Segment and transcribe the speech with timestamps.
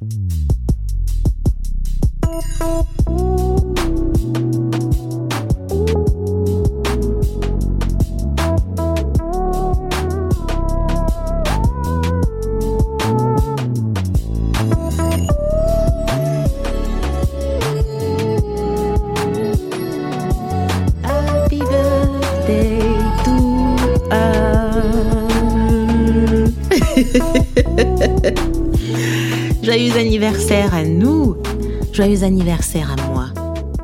[0.00, 0.32] Thank
[2.60, 2.99] you.
[30.60, 31.36] Anniversaire à nous.
[31.92, 33.28] Joyeux anniversaire à moi.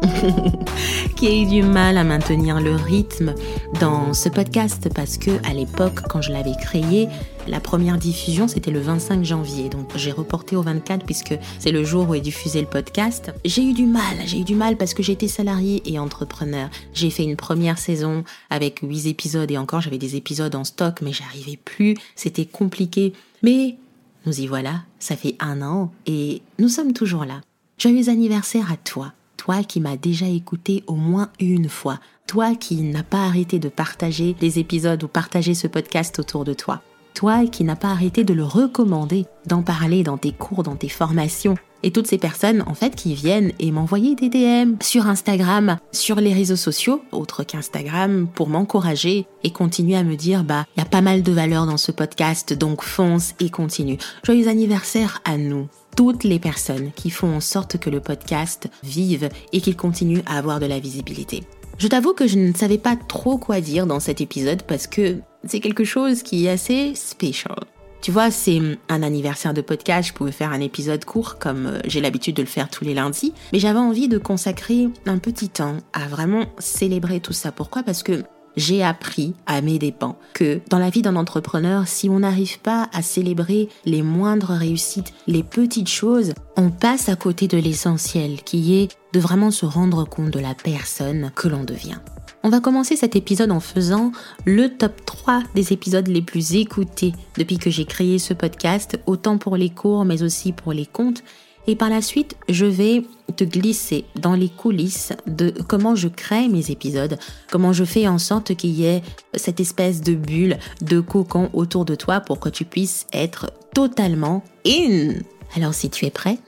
[1.17, 3.35] qui a eu du mal à maintenir le rythme
[3.81, 7.09] dans ce podcast parce que à l'époque quand je l'avais créé,
[7.49, 9.71] la première diffusion c'était le 25 janvier.
[9.71, 13.33] Donc j'ai reporté au 24 puisque c'est le jour où est diffusé le podcast.
[13.45, 16.69] J'ai eu du mal, j'ai eu du mal parce que j'étais salarié et entrepreneur.
[16.93, 21.01] J'ai fait une première saison avec 8 épisodes et encore j'avais des épisodes en stock
[21.01, 23.15] mais j'arrivais plus, c'était compliqué.
[23.43, 23.77] Mais
[24.27, 27.41] nous y voilà, ça fait un an et nous sommes toujours là.
[27.79, 32.83] Joyeux anniversaire à toi, toi qui m'as déjà écouté au moins une fois, toi qui
[32.83, 36.83] n'as pas arrêté de partager des épisodes ou partager ce podcast autour de toi,
[37.17, 40.91] toi qui n'as pas arrêté de le recommander, d'en parler dans tes cours, dans tes
[40.91, 45.79] formations, et toutes ces personnes en fait qui viennent et m'envoyer des DM sur Instagram,
[45.93, 50.81] sur les réseaux sociaux, autres qu'Instagram, pour m'encourager et continuer à me dire bah il
[50.81, 53.99] y a pas mal de valeur dans ce podcast donc fonce et continue.
[54.23, 59.31] Joyeux anniversaire à nous toutes les personnes qui font en sorte que le podcast vive
[59.53, 61.45] et qu'il continue à avoir de la visibilité.
[61.79, 65.19] Je t'avoue que je ne savais pas trop quoi dire dans cet épisode parce que
[65.49, 67.57] c'est quelque chose qui est assez spécial.
[68.03, 71.81] Tu vois, c'est un anniversaire de podcast, je pouvais faire un épisode court comme euh,
[71.87, 75.49] j'ai l'habitude de le faire tous les lundis, mais j'avais envie de consacrer un petit
[75.49, 77.51] temps à vraiment célébrer tout ça.
[77.51, 77.83] Pourquoi?
[77.83, 78.23] Parce que
[78.57, 82.89] j'ai appris à mes dépens que dans la vie d'un entrepreneur, si on n'arrive pas
[82.93, 88.77] à célébrer les moindres réussites, les petites choses, on passe à côté de l'essentiel qui
[88.77, 91.99] est de vraiment se rendre compte de la personne que l'on devient.
[92.47, 94.13] On va commencer cet épisode en faisant
[94.45, 99.37] le top 3 des épisodes les plus écoutés depuis que j'ai créé ce podcast, autant
[99.37, 101.25] pour les cours mais aussi pour les comptes.
[101.67, 103.03] Et par la suite, je vais
[103.35, 107.19] te glisser dans les coulisses de comment je crée mes épisodes,
[107.51, 109.03] comment je fais en sorte qu'il y ait
[109.35, 114.45] cette espèce de bulle, de cocon autour de toi pour que tu puisses être totalement
[114.65, 115.15] in.
[115.57, 116.39] Alors si tu es prêt,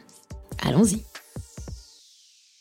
[0.62, 1.07] allons-y.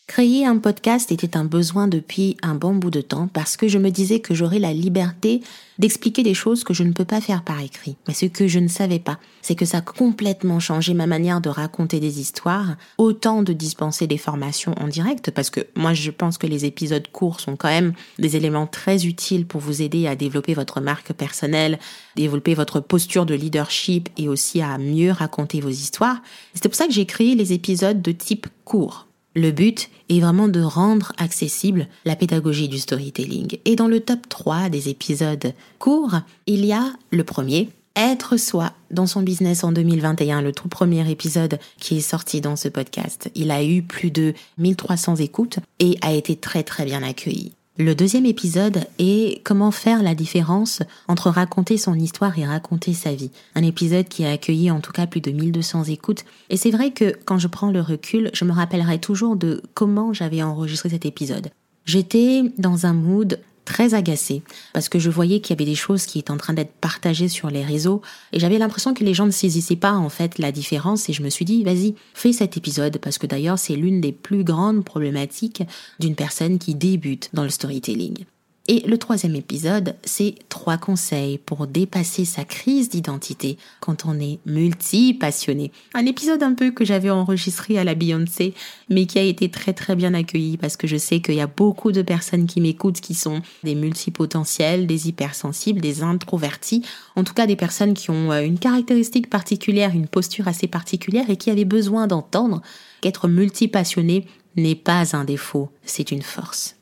[0.08, 3.78] Créer un podcast était un besoin depuis un bon bout de temps parce que je
[3.78, 5.42] me disais que j'aurais la liberté
[5.80, 7.98] d'expliquer des choses que je ne peux pas faire par écrit.
[8.08, 11.42] Mais ce que je ne savais pas, c'est que ça a complètement changé ma manière
[11.42, 16.10] de raconter des histoires, autant de dispenser des formations en direct, parce que moi je
[16.10, 20.08] pense que les épisodes courts sont quand même des éléments très utiles pour vous aider
[20.08, 21.80] à développer votre marque personnelle,
[22.16, 26.22] développer votre posture de leadership et aussi à mieux raconter vos histoires.
[26.54, 29.07] C'est pour ça que j'ai créé les épisodes de type court
[29.38, 33.60] le but est vraiment de rendre accessible la pédagogie du storytelling.
[33.66, 36.16] Et dans le top 3 des épisodes courts,
[36.48, 41.10] il y a le premier, être soi dans son business en 2021, le tout premier
[41.10, 43.30] épisode qui est sorti dans ce podcast.
[43.36, 47.57] Il a eu plus de 1300 écoutes et a été très très bien accueilli.
[47.80, 53.14] Le deuxième épisode est comment faire la différence entre raconter son histoire et raconter sa
[53.14, 53.30] vie.
[53.54, 56.26] Un épisode qui a accueilli en tout cas plus de 1200 écoutes.
[56.50, 60.12] Et c'est vrai que quand je prends le recul, je me rappellerai toujours de comment
[60.12, 61.52] j'avais enregistré cet épisode.
[61.86, 63.40] J'étais dans un mood
[63.78, 64.42] très agacée
[64.74, 67.28] parce que je voyais qu'il y avait des choses qui étaient en train d'être partagées
[67.28, 68.02] sur les réseaux
[68.34, 71.22] et j'avais l'impression que les gens ne saisissaient pas en fait la différence et je
[71.22, 74.84] me suis dit vas-y fais cet épisode parce que d'ailleurs c'est l'une des plus grandes
[74.84, 75.62] problématiques
[76.00, 78.26] d'une personne qui débute dans le storytelling.
[78.70, 84.40] Et le troisième épisode, c'est trois conseils pour dépasser sa crise d'identité quand on est
[84.46, 85.72] multi-passionné.
[85.94, 88.54] Un épisode un peu que j'avais enregistré à la Beyoncé,
[88.90, 91.48] mais qui a été très très bien accueilli parce que je sais qu'il y a
[91.48, 96.84] beaucoup de personnes qui m'écoutent qui sont des multipotentiels, des hypersensibles, des introvertis,
[97.16, 101.30] en tout cas des personnes qui ont euh, une caractéristique particulière, une posture assez particulière
[101.30, 102.62] et qui avaient besoin d'entendre
[103.00, 104.26] qu'être multi-passionné
[104.58, 106.77] n'est pas un défaut, c'est une force.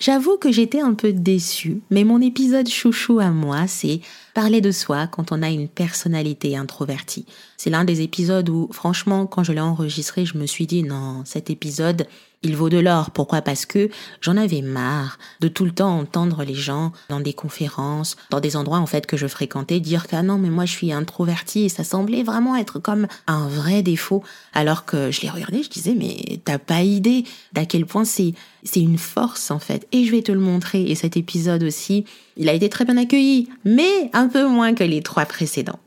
[0.00, 4.00] J'avoue que j'étais un peu déçue, mais mon épisode chouchou à moi, c'est
[4.34, 7.26] parler de soi quand on a une personnalité introvertie.
[7.56, 11.22] C'est l'un des épisodes où, franchement, quand je l'ai enregistré, je me suis dit non,
[11.24, 12.06] cet épisode,
[12.44, 13.10] il vaut de l'or.
[13.10, 13.42] Pourquoi?
[13.42, 18.16] Parce que j'en avais marre de tout le temps entendre les gens dans des conférences,
[18.30, 20.72] dans des endroits en fait que je fréquentais, dire que ah non mais moi je
[20.72, 24.22] suis introverti et ça semblait vraiment être comme un vrai défaut.
[24.52, 28.34] Alors que je les regardais, je disais mais t'as pas idée d'à quel point c'est
[28.64, 29.86] c'est une force en fait.
[29.92, 30.82] Et je vais te le montrer.
[30.90, 32.04] Et cet épisode aussi,
[32.36, 35.78] il a été très bien accueilli, mais un peu moins que les trois précédents.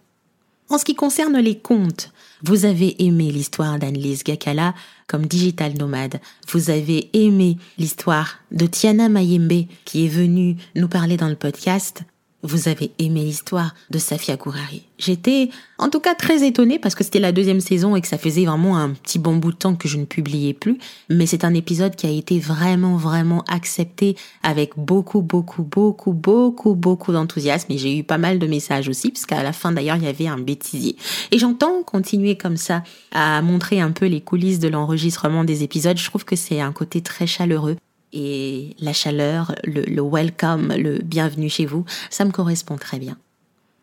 [0.70, 2.12] En ce qui concerne les contes,
[2.44, 4.74] vous avez aimé l'histoire d'Annelise Gakala
[5.08, 6.20] comme digital nomade.
[6.50, 12.04] Vous avez aimé l'histoire de Tiana Mayembe qui est venue nous parler dans le podcast
[12.44, 14.84] vous avez aimé l'histoire de Safia Kourari.
[15.00, 18.18] J'étais en tout cas très étonnée parce que c'était la deuxième saison et que ça
[18.18, 20.78] faisait vraiment un petit bon bout de temps que je ne publiais plus.
[21.10, 26.76] Mais c'est un épisode qui a été vraiment, vraiment accepté avec beaucoup, beaucoup, beaucoup, beaucoup,
[26.76, 27.72] beaucoup d'enthousiasme.
[27.72, 30.28] Et j'ai eu pas mal de messages aussi, puisqu'à la fin d'ailleurs, il y avait
[30.28, 30.96] un bêtisier.
[31.32, 35.98] Et j'entends continuer comme ça à montrer un peu les coulisses de l'enregistrement des épisodes.
[35.98, 37.78] Je trouve que c'est un côté très chaleureux
[38.14, 43.18] et la chaleur, le, welcome, le bienvenue chez vous, ça me correspond très bien.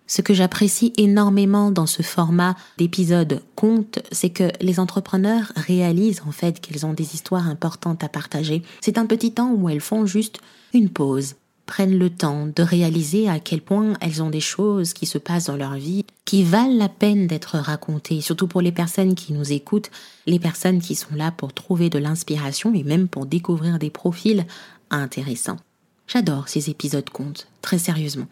[0.06, 6.32] Ce que j'apprécie énormément dans ce format d'épisode conte, c'est que les entrepreneurs réalisent en
[6.32, 8.62] fait qu'ils ont des histoires importantes à partager.
[8.82, 10.41] C'est un petit temps où elles font juste
[10.75, 15.06] une pause, prennent le temps de réaliser à quel point elles ont des choses qui
[15.06, 19.14] se passent dans leur vie qui valent la peine d'être racontées, surtout pour les personnes
[19.14, 19.90] qui nous écoutent,
[20.26, 24.46] les personnes qui sont là pour trouver de l'inspiration et même pour découvrir des profils
[24.90, 25.58] intéressants.
[26.06, 28.26] J'adore ces épisodes contes, très sérieusement.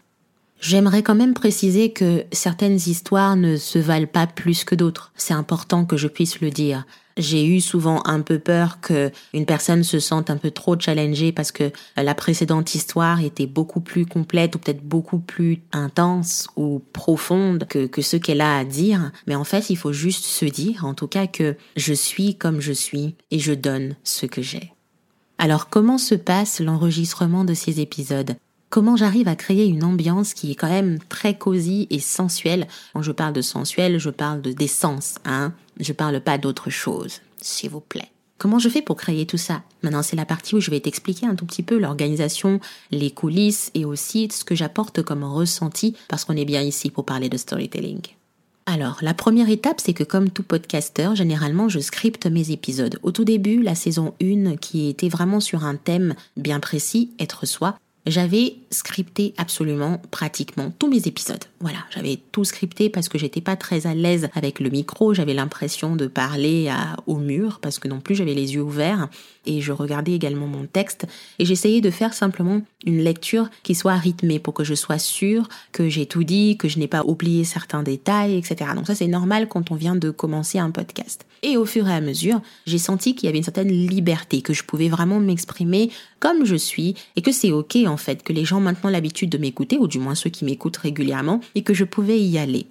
[0.63, 5.11] J'aimerais quand même préciser que certaines histoires ne se valent pas plus que d'autres.
[5.17, 6.85] C'est important que je puisse le dire.
[7.17, 11.33] J'ai eu souvent un peu peur que une personne se sente un peu trop challengée
[11.33, 16.81] parce que la précédente histoire était beaucoup plus complète ou peut-être beaucoup plus intense ou
[16.93, 19.11] profonde que, que ce qu'elle a à dire.
[19.27, 22.61] Mais en fait, il faut juste se dire, en tout cas, que je suis comme
[22.61, 24.71] je suis et je donne ce que j'ai.
[25.37, 28.37] Alors comment se passe l'enregistrement de ces épisodes?
[28.73, 32.67] Comment j'arrive à créer une ambiance qui est quand même très cosy et sensuelle.
[32.93, 35.53] Quand je parle de sensuel, je parle de d'essence, hein.
[35.79, 38.09] Je parle pas d'autre chose, s'il vous plaît.
[38.39, 39.61] Comment je fais pour créer tout ça?
[39.83, 42.59] Maintenant, c'est la partie où je vais t'expliquer un tout petit peu l'organisation,
[42.89, 47.05] les coulisses et aussi ce que j'apporte comme ressenti parce qu'on est bien ici pour
[47.05, 48.01] parler de storytelling.
[48.65, 52.97] Alors, la première étape, c'est que comme tout podcasteur, généralement, je scripte mes épisodes.
[53.03, 57.45] Au tout début, la saison 1, qui était vraiment sur un thème bien précis, être
[57.45, 61.43] soi, j'avais scripté absolument pratiquement tous mes épisodes.
[61.61, 65.33] Voilà, j'avais tout scripté parce que j'étais pas très à l'aise avec le micro, j'avais
[65.33, 69.07] l'impression de parler à, au mur parce que non plus j'avais les yeux ouverts
[69.45, 71.07] et je regardais également mon texte
[71.39, 75.47] et j'essayais de faire simplement une lecture qui soit rythmée pour que je sois sûre
[75.71, 78.71] que j'ai tout dit, que je n'ai pas oublié certains détails, etc.
[78.75, 81.25] Donc ça c'est normal quand on vient de commencer un podcast.
[81.43, 84.53] Et au fur et à mesure, j'ai senti qu'il y avait une certaine liberté, que
[84.53, 88.45] je pouvais vraiment m'exprimer comme je suis et que c'est ok en fait, que les
[88.45, 91.83] gens maintenant l'habitude de m'écouter, ou du moins ceux qui m'écoutent régulièrement, et que je
[91.83, 92.67] pouvais y aller.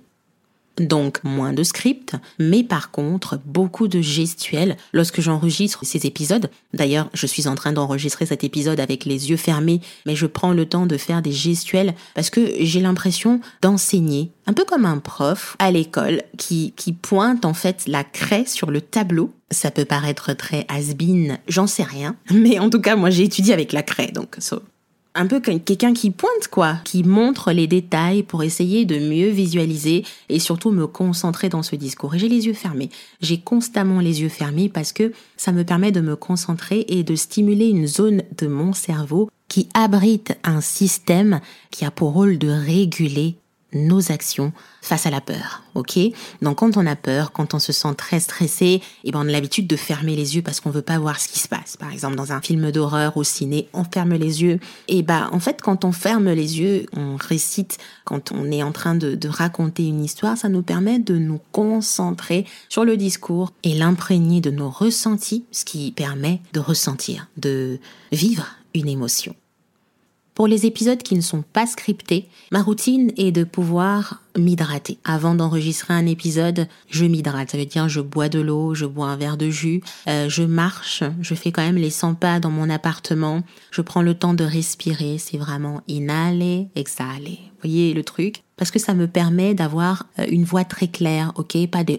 [0.78, 6.50] Donc moins de script, mais par contre beaucoup de gestuels lorsque j'enregistre ces épisodes.
[6.72, 10.52] D'ailleurs, je suis en train d'enregistrer cet épisode avec les yeux fermés, mais je prends
[10.52, 14.98] le temps de faire des gestuels parce que j'ai l'impression d'enseigner, un peu comme un
[14.98, 19.30] prof à l'école qui, qui pointe en fait la craie sur le tableau.
[19.50, 23.52] Ça peut paraître très has-been, j'en sais rien, mais en tout cas moi j'ai étudié
[23.52, 24.36] avec la craie, donc
[25.14, 30.04] un peu quelqu'un qui pointe quoi, qui montre les détails pour essayer de mieux visualiser
[30.28, 32.14] et surtout me concentrer dans ce discours.
[32.14, 32.90] Et j'ai les yeux fermés.
[33.20, 37.14] J'ai constamment les yeux fermés parce que ça me permet de me concentrer et de
[37.14, 42.48] stimuler une zone de mon cerveau qui abrite un système qui a pour rôle de
[42.48, 43.36] réguler
[43.74, 45.98] nos actions face à la peur, ok?
[46.40, 49.32] Donc quand on a peur, quand on se sent très stressé, eh ben on a
[49.32, 51.76] l'habitude de fermer les yeux parce qu'on veut pas voir ce qui se passe.
[51.76, 54.58] Par exemple, dans un film d'horreur au ciné, on ferme les yeux.
[54.88, 58.72] Et bah en fait, quand on ferme les yeux, on récite, quand on est en
[58.72, 63.74] train de raconter une histoire, ça nous permet de nous concentrer sur le discours et
[63.74, 67.78] l'imprégner de nos ressentis, ce qui permet de ressentir, de
[68.10, 69.34] vivre une émotion.
[70.34, 74.96] Pour les épisodes qui ne sont pas scriptés, ma routine est de pouvoir m'hydrater.
[75.04, 77.50] Avant d'enregistrer un épisode, je m'hydrate.
[77.50, 80.42] Ça veut dire je bois de l'eau, je bois un verre de jus, euh, je
[80.42, 83.42] marche, je fais quand même les 100 pas dans mon appartement.
[83.70, 85.18] Je prends le temps de respirer.
[85.18, 87.38] C'est vraiment inhaler, exhaler.
[87.42, 88.42] Vous voyez le truc?
[88.62, 91.66] Parce que ça me permet d'avoir euh, une voix très claire, ok?
[91.66, 91.98] Pas de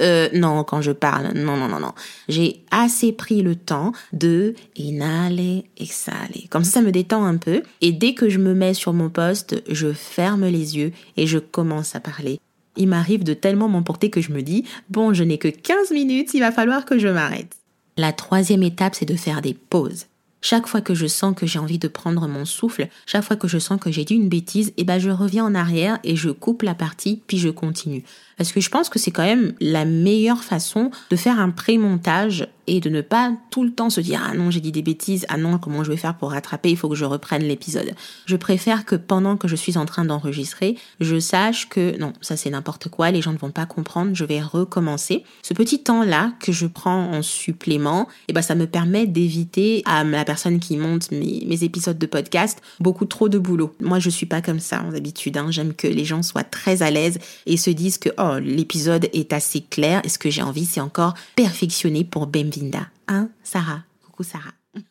[0.00, 1.32] euh, non quand je parle.
[1.34, 1.90] Non, non, non, non.
[2.28, 6.46] J'ai assez pris le temps de inhaler, exhaler.
[6.48, 7.64] Comme ça, ça me détend un peu.
[7.80, 11.38] Et dès que je me mets sur mon poste, je ferme les yeux et je
[11.38, 12.38] commence à parler.
[12.76, 16.34] Il m'arrive de tellement m'emporter que je me dis, bon, je n'ai que 15 minutes,
[16.34, 17.52] il va falloir que je m'arrête.
[17.96, 20.06] La troisième étape, c'est de faire des pauses.
[20.42, 23.48] Chaque fois que je sens que j'ai envie de prendre mon souffle, chaque fois que
[23.48, 26.30] je sens que j'ai dit une bêtise, eh ben je reviens en arrière et je
[26.30, 28.04] coupe la partie puis je continue.
[28.36, 32.48] Parce que je pense que c'est quand même la meilleure façon de faire un pré-montage
[32.66, 35.24] et de ne pas tout le temps se dire ah non j'ai dit des bêtises
[35.28, 37.92] ah non comment je vais faire pour rattraper il faut que je reprenne l'épisode.
[38.26, 42.36] Je préfère que pendant que je suis en train d'enregistrer je sache que non ça
[42.36, 45.24] c'est n'importe quoi les gens ne vont pas comprendre je vais recommencer.
[45.42, 49.06] Ce petit temps là que je prends en supplément et eh ben ça me permet
[49.06, 53.74] d'éviter à la personne qui monte mes, mes, épisodes de podcast beaucoup trop de boulot.
[53.80, 55.46] Moi je suis pas comme ça en habitude hein.
[55.50, 59.32] j'aime que les gens soient très à l'aise et se disent que oh l'épisode est
[59.32, 62.88] assez clair et ce que j'ai envie c'est encore perfectionner pour Bemvinda.
[63.08, 63.82] Hein, Sarah?
[64.04, 64.52] Coucou Sarah.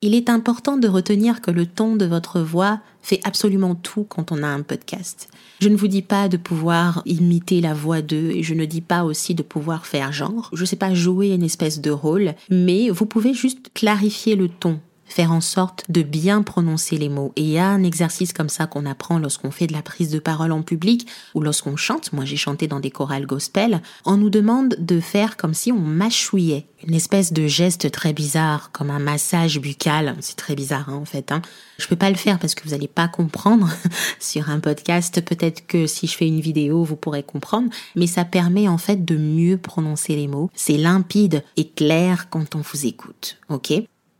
[0.00, 4.30] Il est important de retenir que le ton de votre voix fait absolument tout quand
[4.30, 5.28] on a un podcast.
[5.60, 8.80] Je ne vous dis pas de pouvoir imiter la voix d'eux et je ne dis
[8.80, 10.50] pas aussi de pouvoir faire genre.
[10.52, 14.78] Je sais pas jouer une espèce de rôle, mais vous pouvez juste clarifier le ton
[15.08, 17.32] faire en sorte de bien prononcer les mots.
[17.36, 20.10] Et il y a un exercice comme ça qu'on apprend lorsqu'on fait de la prise
[20.10, 22.12] de parole en public ou lorsqu'on chante.
[22.12, 23.80] Moi, j'ai chanté dans des chorales gospel.
[24.04, 26.66] On nous demande de faire comme si on mâchouillait.
[26.86, 30.14] Une espèce de geste très bizarre, comme un massage buccal.
[30.20, 31.32] C'est très bizarre, hein, en fait.
[31.32, 31.42] Hein.
[31.78, 33.68] Je peux pas le faire parce que vous n'allez pas comprendre
[34.20, 35.20] sur un podcast.
[35.22, 37.70] Peut-être que si je fais une vidéo, vous pourrez comprendre.
[37.96, 40.50] Mais ça permet, en fait, de mieux prononcer les mots.
[40.54, 43.38] C'est limpide et clair quand on vous écoute.
[43.48, 43.72] OK?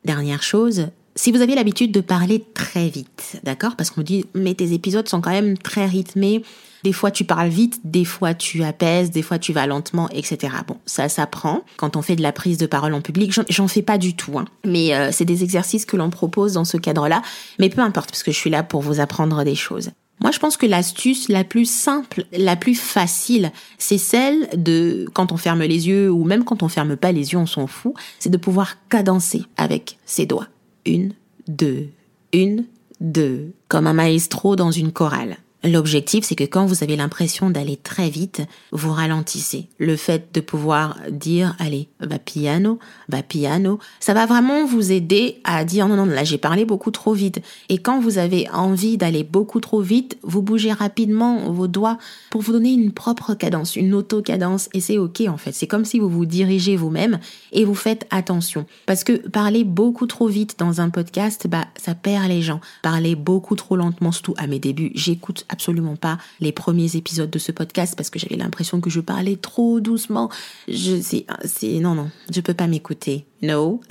[0.08, 0.86] Dernière chose,
[1.16, 3.76] si vous avez l'habitude de parler très vite, d'accord?
[3.76, 6.42] Parce qu'on dit, mais tes épisodes sont quand même très rythmés.
[6.82, 10.54] Des fois tu parles vite, des fois tu apaises, des fois tu vas lentement, etc.
[10.66, 13.38] Bon, ça s'apprend quand on fait de la prise de parole en public.
[13.50, 14.46] J'en fais pas du tout, hein.
[14.64, 17.20] mais euh, c'est des exercices que l'on propose dans ce cadre-là.
[17.58, 19.90] Mais peu importe, parce que je suis là pour vous apprendre des choses.
[20.20, 25.32] Moi, je pense que l'astuce la plus simple, la plus facile, c'est celle de, quand
[25.32, 27.94] on ferme les yeux ou même quand on ferme pas les yeux, on s'en fout,
[28.18, 30.48] c'est de pouvoir cadencer avec ses doigts.
[30.84, 31.12] Une,
[31.46, 31.88] deux,
[32.32, 32.64] une,
[33.00, 35.36] deux, comme un maestro dans une chorale.
[35.64, 39.66] L'objectif, c'est que quand vous avez l'impression d'aller très vite, vous ralentissez.
[39.78, 45.40] Le fait de pouvoir dire, allez, va piano, va piano, ça va vraiment vous aider
[45.42, 47.40] à dire, non, non, là, j'ai parlé beaucoup trop vite.
[47.68, 51.98] Et quand vous avez envie d'aller beaucoup trop vite, vous bougez rapidement vos doigts
[52.30, 54.68] pour vous donner une propre cadence, une auto-cadence.
[54.74, 55.52] Et c'est OK, en fait.
[55.52, 57.18] C'est comme si vous vous dirigez vous-même
[57.50, 58.64] et vous faites attention.
[58.86, 62.60] Parce que parler beaucoup trop vite dans un podcast, bah, ça perd les gens.
[62.82, 67.38] Parler beaucoup trop lentement, surtout à mes débuts, j'écoute absolument pas les premiers épisodes de
[67.38, 70.30] ce podcast parce que j'avais l'impression que je parlais trop doucement.
[70.68, 73.26] Je c'est non non, je peux pas m'écouter.
[73.42, 73.80] No.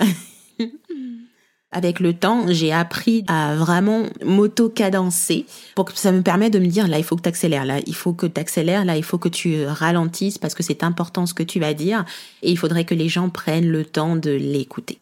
[1.70, 6.66] Avec le temps, j'ai appris à vraiment m'auto-cadencer pour que ça me permet de me
[6.66, 9.02] dire là, il faut que tu accélères, là, il faut que tu accélères, là, il
[9.02, 12.06] faut que tu ralentisses parce que c'est important ce que tu vas dire
[12.42, 14.98] et il faudrait que les gens prennent le temps de l'écouter.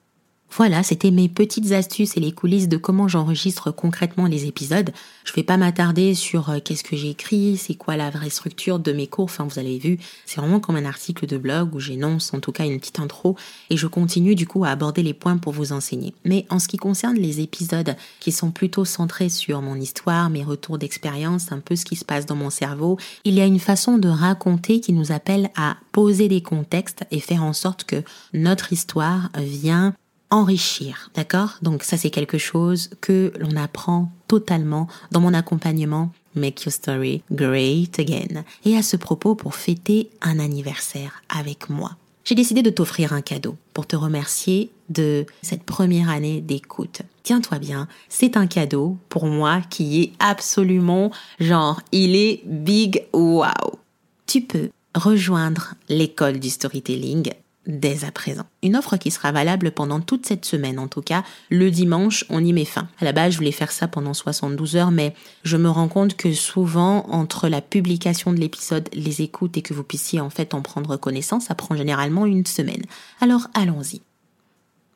[0.50, 4.90] Voilà, c'était mes petites astuces et les coulisses de comment j'enregistre concrètement les épisodes.
[5.24, 8.78] Je vais pas m'attarder sur euh, qu'est-ce que j'ai écrit, c'est quoi la vraie structure
[8.78, 9.24] de mes cours.
[9.24, 12.52] Enfin, vous avez vu, c'est vraiment comme un article de blog où j'énonce en tout
[12.52, 13.36] cas une petite intro
[13.68, 16.14] et je continue du coup à aborder les points pour vous enseigner.
[16.24, 20.44] Mais en ce qui concerne les épisodes qui sont plutôt centrés sur mon histoire, mes
[20.44, 23.60] retours d'expérience, un peu ce qui se passe dans mon cerveau, il y a une
[23.60, 28.02] façon de raconter qui nous appelle à poser des contextes et faire en sorte que
[28.32, 29.94] notre histoire vient
[30.30, 31.58] enrichir, d'accord?
[31.62, 37.22] Donc ça c'est quelque chose que l'on apprend totalement dans mon accompagnement Make Your Story
[37.32, 38.44] Great Again.
[38.64, 43.22] Et à ce propos, pour fêter un anniversaire avec moi, j'ai décidé de t'offrir un
[43.22, 47.02] cadeau pour te remercier de cette première année d'écoute.
[47.22, 53.78] Tiens-toi bien, c'est un cadeau pour moi qui est absolument genre, il est big wow.
[54.26, 57.32] Tu peux rejoindre l'école du storytelling
[57.66, 58.44] dès à présent.
[58.62, 62.44] Une offre qui sera valable pendant toute cette semaine, en tout cas, le dimanche, on
[62.44, 62.88] y met fin.
[63.00, 66.16] À la base, je voulais faire ça pendant 72 heures, mais je me rends compte
[66.16, 70.54] que souvent, entre la publication de l'épisode, les écoutes et que vous puissiez en fait
[70.54, 72.82] en prendre connaissance, ça prend généralement une semaine.
[73.20, 74.00] Alors allons-y.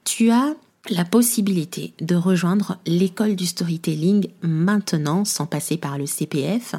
[0.04, 0.54] Tu as
[0.88, 6.74] la possibilité de rejoindre l'école du storytelling maintenant, sans passer par le CPF,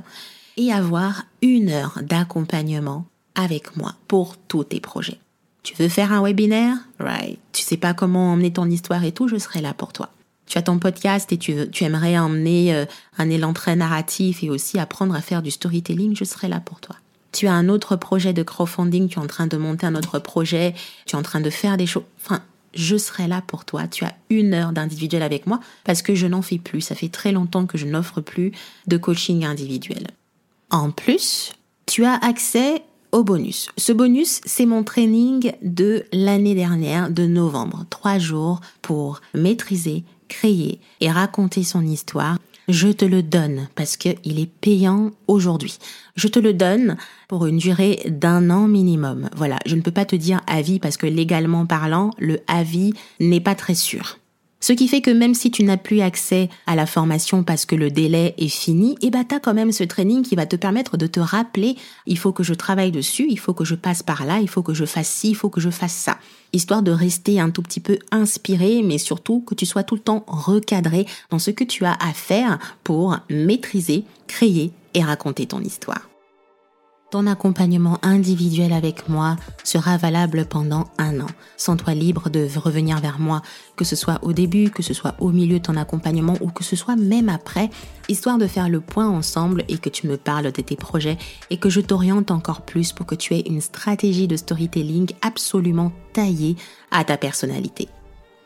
[0.57, 3.05] et avoir une heure d'accompagnement
[3.35, 5.19] avec moi pour tous tes projets.
[5.63, 6.75] Tu veux faire un webinaire?
[6.99, 7.39] Right.
[7.51, 10.09] Tu sais pas comment emmener ton histoire et tout, je serai là pour toi.
[10.47, 12.85] Tu as ton podcast et tu, tu aimerais emmener euh,
[13.17, 16.81] un élan très narratif et aussi apprendre à faire du storytelling, je serai là pour
[16.81, 16.95] toi.
[17.31, 20.19] Tu as un autre projet de crowdfunding, tu es en train de monter un autre
[20.19, 20.73] projet,
[21.05, 22.03] tu es en train de faire des choses.
[22.21, 22.41] Enfin,
[22.73, 23.87] je serai là pour toi.
[23.87, 26.81] Tu as une heure d'individuel avec moi parce que je n'en fais plus.
[26.81, 28.51] Ça fait très longtemps que je n'offre plus
[28.87, 30.07] de coaching individuel.
[30.69, 31.53] En plus,
[31.85, 33.69] tu as accès au bonus.
[33.77, 37.85] Ce bonus, c'est mon training de l'année dernière, de novembre.
[37.89, 42.37] Trois jours pour maîtriser, créer et raconter son histoire
[42.71, 45.77] je te le donne parce qu'il est payant aujourd'hui.
[46.15, 46.95] Je te le donne
[47.27, 49.29] pour une durée d'un an minimum.
[49.35, 53.41] Voilà, je ne peux pas te dire avis parce que légalement parlant, le avis n'est
[53.41, 54.19] pas très sûr.
[54.61, 57.75] Ce qui fait que même si tu n'as plus accès à la formation parce que
[57.75, 60.97] le délai est fini, eh ben, t'as quand même ce training qui va te permettre
[60.97, 61.75] de te rappeler,
[62.05, 64.61] il faut que je travaille dessus, il faut que je passe par là, il faut
[64.61, 66.19] que je fasse ci, il faut que je fasse ça.
[66.53, 70.01] Histoire de rester un tout petit peu inspiré, mais surtout que tu sois tout le
[70.01, 75.61] temps recadré dans ce que tu as à faire pour maîtriser, créer et raconter ton
[75.61, 76.10] histoire.
[77.11, 81.27] Ton accompagnement individuel avec moi sera valable pendant un an.
[81.57, 83.41] Sens-toi libre de revenir vers moi,
[83.75, 86.63] que ce soit au début, que ce soit au milieu de ton accompagnement ou que
[86.63, 87.69] ce soit même après,
[88.07, 91.17] histoire de faire le point ensemble et que tu me parles de tes projets
[91.49, 95.91] et que je t'oriente encore plus pour que tu aies une stratégie de storytelling absolument
[96.13, 96.55] taillée
[96.91, 97.89] à ta personnalité.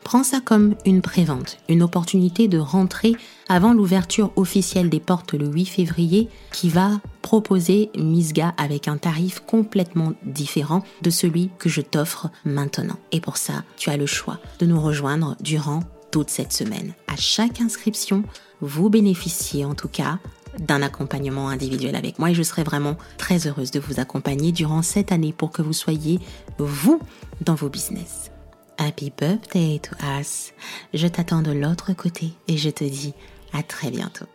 [0.06, 3.16] Prends ça comme une prévente, une opportunité de rentrer
[3.48, 9.40] avant l'ouverture officielle des portes le 8 février qui va proposer Misga avec un tarif
[9.40, 13.00] complètement différent de celui que je t'offre maintenant.
[13.10, 15.80] Et pour ça, tu as le choix de nous rejoindre durant
[16.12, 16.94] toute cette semaine.
[17.08, 18.22] À chaque inscription,
[18.60, 20.20] vous bénéficiez en tout cas
[20.60, 24.82] d'un accompagnement individuel avec moi et je serai vraiment très heureuse de vous accompagner durant
[24.82, 26.20] cette année pour que vous soyez
[26.58, 27.00] vous
[27.40, 28.30] dans vos business.
[28.78, 30.52] Happy birthday to us.
[30.92, 33.14] Je t'attends de l'autre côté et je te dis
[33.54, 34.26] à très bientôt.